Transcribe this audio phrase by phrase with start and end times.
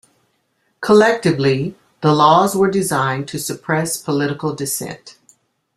[0.79, 5.15] Collectively, the laws were designed to suppress political dissent.